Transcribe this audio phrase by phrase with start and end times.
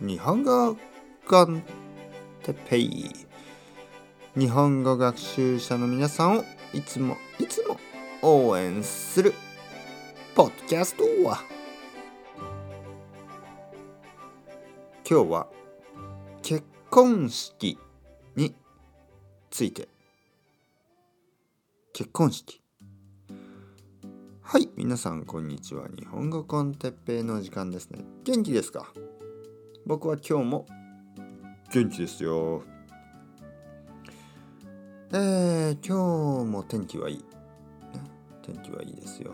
[0.00, 0.76] 日本語
[1.26, 1.62] コン
[2.42, 3.10] テペイ
[4.36, 7.78] 日本語学習者の皆さんをいつもいつも
[8.20, 9.32] 応援する
[10.34, 11.38] ポッドキャストは。
[15.08, 15.46] 今日は
[16.42, 17.78] 結婚式
[18.34, 18.54] に
[19.50, 19.88] ついて。
[21.94, 22.60] 結婚式。
[24.42, 25.88] はい皆さんこんにちは。
[25.88, 28.04] 日本語コンテッペイの時間ですね。
[28.24, 28.92] 元気ですか？
[29.86, 30.66] 僕は今日も。
[31.72, 32.64] 元気ですよ。
[35.12, 37.22] えー、今日も天気はいい、ね、
[38.42, 39.32] 天気はいいですよ。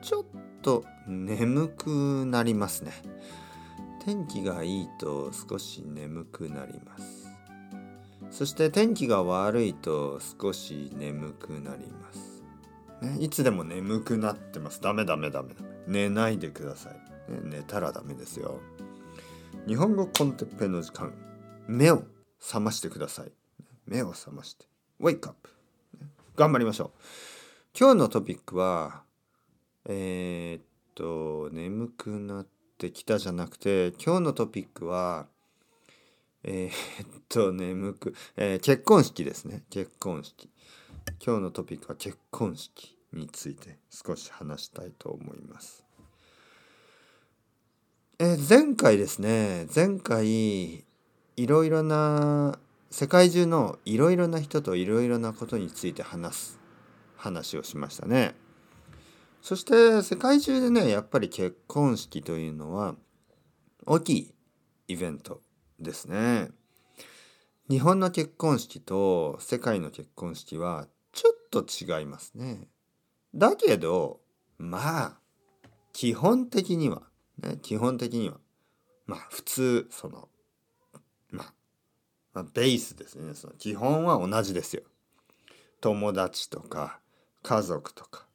[0.00, 0.24] ちょっ
[0.62, 2.92] と眠くなりますね。
[4.02, 7.28] 天気がいいと少し眠くなります。
[8.30, 12.42] そして天気が悪いと少し眠くなります、
[13.02, 14.80] ね、いつでも眠くなってます。
[14.80, 15.50] ダメダメダメ。
[15.86, 16.94] 寝ないでください、
[17.30, 18.58] ね、寝たらダメですよ
[19.64, 21.14] 日本語コンテッペの時間
[21.68, 22.02] 目を
[22.40, 23.30] 覚ましてください。
[23.86, 24.66] 目を覚まして。
[25.00, 25.48] Wake up
[26.34, 26.90] 頑張りましょう。
[27.78, 29.04] 今日のトピックは
[29.88, 30.62] えー、っ
[30.96, 32.46] と眠くなっ
[32.76, 35.26] てきたじゃなくて今日のトピックは
[36.42, 39.62] えー、っと眠く、えー、結婚式ですね。
[39.70, 40.50] 結婚式。
[41.24, 45.84] 今日のトピックは結婚式について少し話したいと思います。
[48.18, 50.84] えー、前回ですね前回
[51.36, 52.58] いろいろな
[52.90, 56.60] 世界中のいろいろな人といろいろなことについて話す
[57.16, 58.34] 話をしましたね。
[59.40, 62.96] そして世界中でねやっぱり結婚式というのは
[63.86, 64.34] 大きい
[64.88, 65.40] イベント
[65.80, 66.50] ですね。
[67.70, 72.68] 日本の結婚式と世界の結婚式はちょっと違いますね。
[73.34, 74.20] だけど
[74.58, 75.18] まあ
[75.92, 77.02] 基本的には
[77.42, 78.38] ね、基本的には。
[79.06, 80.28] まあ普通その
[81.30, 81.52] まあ、
[82.34, 83.34] まあ、ベースですね。
[83.34, 84.82] その基本は同じですよ。
[85.80, 87.00] 友達とか
[87.42, 88.26] 家族とか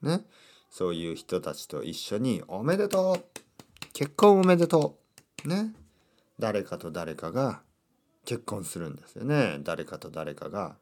[0.00, 0.24] ね。
[0.70, 3.40] そういう人たちと一緒に「おめでとう
[3.92, 4.98] 結婚おめでと
[5.44, 5.74] う」ね。
[6.38, 7.62] 誰かと誰かが
[8.24, 9.58] 結婚するんですよね。
[9.62, 10.76] 誰かと誰かが、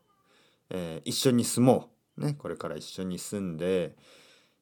[0.68, 3.96] えー、一緒に住もう、ね、これから一緒に住んで、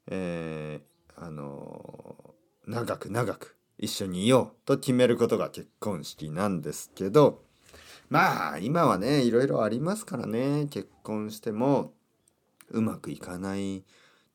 [0.07, 2.35] えー、あの
[2.69, 7.43] 長く長く一緒にいようと決めることが結婚式なんですけど
[8.11, 11.95] まあ今はねいろいろありますからね結婚しても
[12.71, 13.85] うまくいかない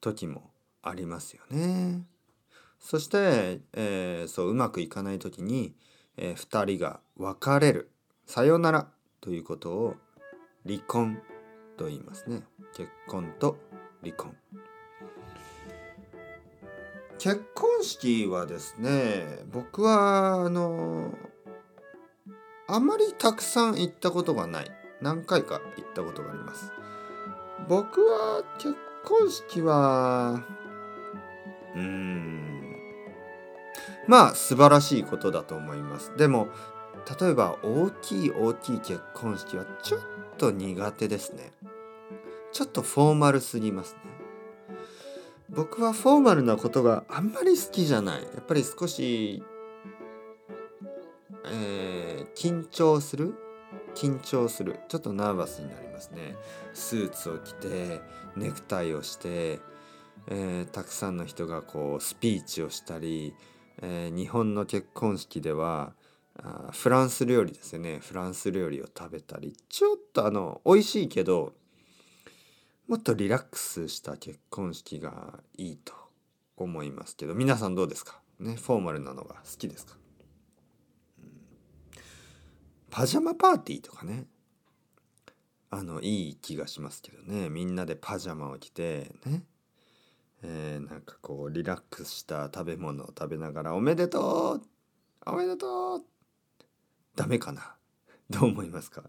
[0.01, 0.49] 時も
[0.81, 2.03] ありますよね。
[2.79, 5.73] そして、えー、そううまくいかない時に、
[6.17, 7.91] えー、2人が別れる
[8.25, 8.87] さよなら
[9.21, 9.95] ということを
[10.65, 11.21] 離婚
[11.77, 12.41] と言いますね。
[12.75, 13.57] 結婚と
[14.01, 14.35] 離婚。
[17.23, 21.13] 結婚式はですね僕はあの
[22.67, 24.71] あまりたくさん行ったことがない。
[24.99, 26.73] 何回か行ったことがあります。
[27.69, 28.75] 僕は結
[29.05, 30.43] 婚式は
[31.73, 32.75] うーん
[34.05, 36.11] まあ素晴らしいことだと思います。
[36.17, 36.49] でも
[37.21, 40.01] 例えば大きい大きい結婚式はちょっ
[40.37, 41.53] と苦手ですね。
[42.51, 44.12] ちょっとフォーマルすぎますね。
[45.55, 48.23] 僕はフォーマルなことがあんまり好きじゃない。
[48.23, 49.43] やっぱり少し、
[51.45, 53.35] えー、緊張する？
[53.95, 54.79] 緊張する。
[54.89, 56.35] ちょっとナーバスになりますね。
[56.73, 58.01] スーツを着て
[58.35, 59.59] ネクタイをして、
[60.27, 63.35] えー、たくさんの人がこうスピーチをしたり、
[63.81, 65.93] えー、日本の結婚式では
[66.41, 67.99] あフランス料理ですよね。
[68.01, 69.55] フランス料理を食べたり。
[69.69, 71.53] ちょっとあの美味しいけど
[72.87, 75.93] もっとリラックスした結婚式がいいと
[76.57, 78.19] 思いますけど皆さんどうですか？
[78.39, 79.95] ねフォーマルなのが好きですか、
[81.19, 81.31] うん、
[82.89, 84.25] パジャマパーティーとかね。
[85.71, 87.49] あのいい気がしますけどね。
[87.49, 89.43] みんなでパジャマを着てね。
[90.43, 94.61] えー、なんかこうリラックスした食べ物を食べながら「おめでとう！
[95.25, 96.05] おめでとう!」
[97.15, 97.75] ダメかな？
[98.29, 99.03] どう思いますか？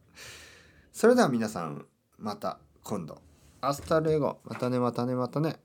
[0.90, 1.86] それでは皆さん
[2.16, 3.20] また今度。
[3.68, 4.38] Hasta luego。
[4.44, 5.63] またねまたねまたね。